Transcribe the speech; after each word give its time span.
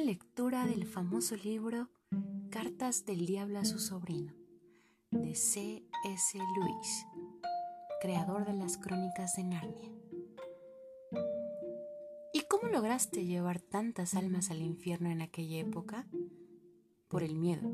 lectura 0.00 0.64
del 0.64 0.86
famoso 0.86 1.34
libro 1.36 1.88
Cartas 2.50 3.04
del 3.04 3.26
Diablo 3.26 3.58
a 3.58 3.64
su 3.64 3.78
sobrino, 3.78 4.32
de 5.10 5.34
C.S. 5.34 6.38
Lewis, 6.38 7.06
creador 8.00 8.46
de 8.46 8.52
las 8.52 8.78
crónicas 8.78 9.34
de 9.36 9.44
Narnia. 9.44 9.90
¿Y 12.32 12.42
cómo 12.48 12.68
lograste 12.68 13.24
llevar 13.24 13.60
tantas 13.60 14.14
almas 14.14 14.50
al 14.50 14.62
infierno 14.62 15.10
en 15.10 15.20
aquella 15.20 15.58
época? 15.58 16.06
Por 17.08 17.22
el 17.24 17.34
miedo. 17.34 17.68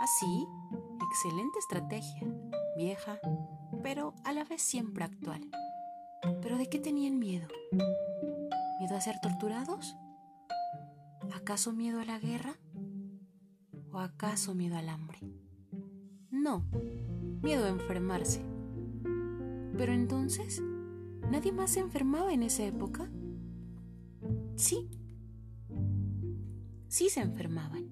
Así, 0.00 0.46
excelente 1.10 1.58
estrategia, 1.58 2.32
vieja, 2.76 3.18
pero 3.82 4.14
a 4.24 4.32
la 4.32 4.44
vez 4.44 4.62
siempre 4.62 5.04
actual. 5.04 5.50
¿Pero 6.40 6.56
de 6.56 6.68
qué 6.68 6.78
tenían 6.78 7.18
miedo? 7.18 7.48
¿Miedo 8.78 8.96
a 8.96 9.00
ser 9.00 9.18
torturados? 9.20 9.96
¿Acaso 11.48 11.72
miedo 11.72 11.98
a 12.00 12.04
la 12.04 12.18
guerra? 12.18 12.58
¿O 13.90 14.00
acaso 14.00 14.54
miedo 14.54 14.76
al 14.76 14.90
hambre? 14.90 15.18
No, 16.30 16.62
miedo 17.42 17.64
a 17.64 17.70
enfermarse. 17.70 18.44
Pero 19.74 19.94
entonces, 19.94 20.62
¿nadie 21.30 21.52
más 21.52 21.70
se 21.70 21.80
enfermaba 21.80 22.34
en 22.34 22.42
esa 22.42 22.66
época? 22.66 23.08
Sí. 24.56 24.90
Sí 26.88 27.08
se 27.08 27.22
enfermaban. 27.22 27.88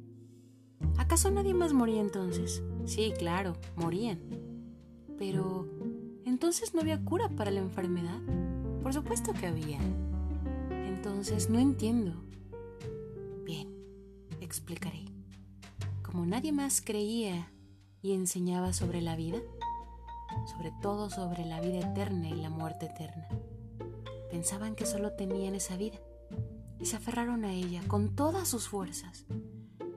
¿Acaso 0.99 1.31
nadie 1.31 1.55
más 1.55 1.73
moría 1.73 2.03
entonces? 2.03 2.63
Sí, 2.85 3.15
claro, 3.19 3.55
morían. 3.75 4.19
Pero, 5.17 5.67
¿entonces 6.27 6.75
no 6.75 6.83
había 6.83 7.03
cura 7.03 7.31
para 7.31 7.51
la 7.51 7.61
enfermedad? 7.61 8.21
Por 8.83 8.93
supuesto 8.93 9.33
que 9.33 9.47
había. 9.47 9.81
Entonces, 10.69 11.49
no 11.49 11.59
entiendo. 11.59 12.26
Explicaré. 14.47 15.05
Como 16.05 16.25
nadie 16.25 16.53
más 16.53 16.81
creía 16.81 17.51
y 18.01 18.13
enseñaba 18.13 18.73
sobre 18.73 19.03
la 19.03 19.17
vida, 19.17 19.39
sobre 20.53 20.73
todo 20.81 21.11
sobre 21.11 21.45
la 21.45 21.61
vida 21.61 21.81
eterna 21.81 22.29
y 22.29 22.37
la 22.37 22.49
muerte 22.49 22.87
eterna, 22.87 23.27
pensaban 24.31 24.77
que 24.77 24.87
solo 24.87 25.15
tenían 25.15 25.57
esa 25.57 25.77
vida 25.77 25.99
y 26.79 26.87
se 26.87 26.95
aferraron 26.95 27.45
a 27.45 27.55
ella 27.55 27.83
con 27.89 28.15
todas 28.15 28.47
sus 28.47 28.69
fuerzas, 28.69 29.27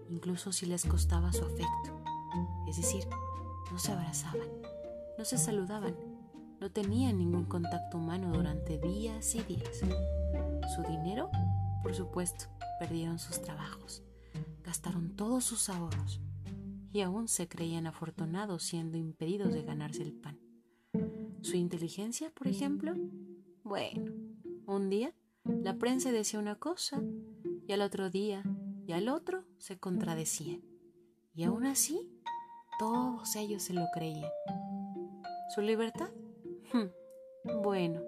incluso 0.09 0.51
si 0.51 0.65
les 0.65 0.83
costaba 0.83 1.31
su 1.31 1.45
afecto. 1.45 2.03
Es 2.67 2.77
decir, 2.77 3.03
no 3.71 3.77
se 3.77 3.91
abrazaban, 3.91 4.49
no 5.19 5.25
se 5.25 5.37
saludaban, 5.37 5.95
no 6.59 6.71
tenían 6.71 7.19
ningún 7.19 7.45
contacto 7.45 7.99
humano 7.99 8.31
durante 8.33 8.79
días 8.79 9.35
y 9.35 9.43
días. 9.43 9.81
Su 10.75 10.81
dinero, 10.89 11.29
por 11.83 11.93
supuesto, 11.93 12.45
perdieron 12.79 13.19
sus 13.19 13.43
trabajos, 13.43 14.01
gastaron 14.63 15.15
todos 15.15 15.43
sus 15.43 15.69
ahorros 15.69 16.21
y 16.91 17.01
aún 17.01 17.27
se 17.27 17.47
creían 17.47 17.87
afortunados 17.87 18.63
siendo 18.63 18.97
impedidos 18.97 19.53
de 19.53 19.63
ganarse 19.63 20.01
el 20.01 20.13
pan. 20.13 20.39
Su 21.41 21.55
inteligencia, 21.55 22.31
por 22.31 22.47
ejemplo, 22.47 22.93
bueno, 23.63 24.11
un 24.65 24.89
día 24.89 25.13
la 25.63 25.77
prensa 25.77 26.11
decía 26.11 26.39
una 26.39 26.55
cosa 26.55 27.01
y 27.67 27.71
al 27.71 27.81
otro 27.81 28.09
día 28.09 28.43
y 28.85 28.91
al 28.91 29.09
otro 29.09 29.43
se 29.57 29.77
contradecían. 29.77 30.61
Y 31.33 31.43
aún 31.43 31.65
así, 31.65 32.09
todos 32.79 33.35
ellos 33.35 33.63
se 33.63 33.73
lo 33.73 33.85
creían. 33.93 34.29
¿Su 35.53 35.61
libertad? 35.61 36.09
Hmm, 36.73 37.61
bueno, 37.61 38.01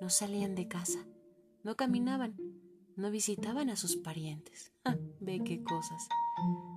no 0.00 0.10
salían 0.10 0.54
de 0.54 0.68
casa, 0.68 1.06
no 1.62 1.76
caminaban, 1.76 2.36
no 2.96 3.10
visitaban 3.10 3.70
a 3.70 3.76
sus 3.76 3.96
parientes. 3.96 4.72
Ve 5.20 5.42
qué 5.44 5.62
cosas. 5.62 6.08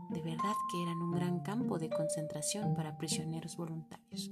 De 0.09 0.21
verdad 0.21 0.53
que 0.71 0.83
eran 0.83 0.97
un 0.97 1.11
gran 1.11 1.39
campo 1.41 1.79
de 1.79 1.89
concentración 1.89 2.75
para 2.75 2.97
prisioneros 2.97 3.57
voluntarios. 3.57 4.31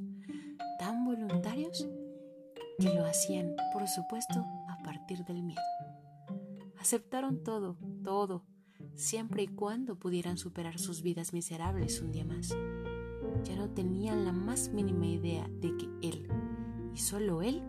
Tan 0.79 1.05
voluntarios 1.05 1.87
que 2.79 2.93
lo 2.93 3.05
hacían, 3.05 3.55
por 3.71 3.87
supuesto, 3.87 4.45
a 4.69 4.77
partir 4.83 5.23
del 5.25 5.43
miedo. 5.43 5.61
Aceptaron 6.79 7.43
todo, 7.43 7.77
todo, 8.03 8.45
siempre 8.95 9.43
y 9.43 9.47
cuando 9.47 9.97
pudieran 9.97 10.37
superar 10.37 10.79
sus 10.79 11.01
vidas 11.01 11.33
miserables 11.33 12.01
un 12.01 12.11
día 12.11 12.25
más. 12.25 12.49
Ya 13.43 13.55
no 13.55 13.69
tenían 13.69 14.25
la 14.25 14.31
más 14.31 14.69
mínima 14.69 15.07
idea 15.07 15.47
de 15.49 15.75
que 15.77 15.89
Él, 16.01 16.27
y 16.93 16.97
solo 16.97 17.41
Él, 17.41 17.63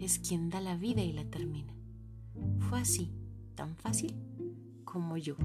es 0.00 0.18
quien 0.18 0.50
da 0.50 0.60
la 0.60 0.76
vida 0.76 1.02
y 1.02 1.12
la 1.12 1.24
termina. 1.24 1.74
Fue 2.68 2.80
así, 2.80 3.12
tan 3.54 3.76
fácil 3.76 4.14
como 4.84 5.16
yo, 5.16 5.36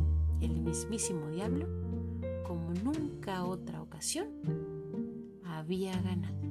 el 0.41 0.59
mismísimo 0.59 1.29
diablo, 1.29 1.67
como 2.45 2.73
nunca 2.83 3.45
otra 3.45 3.81
ocasión, 3.81 4.27
había 5.43 5.99
ganado. 6.01 6.46